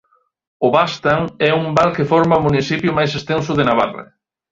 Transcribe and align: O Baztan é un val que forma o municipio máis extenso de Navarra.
O 0.65 0.67
Baztan 0.75 1.21
é 1.49 1.51
un 1.61 1.67
val 1.77 1.91
que 1.97 2.09
forma 2.11 2.39
o 2.39 2.45
municipio 2.47 2.95
máis 2.97 3.11
extenso 3.17 3.51
de 3.55 3.67
Navarra. 3.69 4.03